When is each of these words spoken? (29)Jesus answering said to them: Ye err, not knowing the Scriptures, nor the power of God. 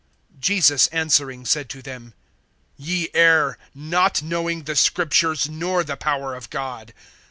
(29)Jesus 0.39 0.89
answering 0.91 1.45
said 1.45 1.69
to 1.69 1.83
them: 1.83 2.15
Ye 2.75 3.09
err, 3.13 3.59
not 3.75 4.23
knowing 4.23 4.63
the 4.63 4.75
Scriptures, 4.75 5.47
nor 5.47 5.83
the 5.83 5.95
power 5.95 6.33
of 6.33 6.49
God. 6.49 6.91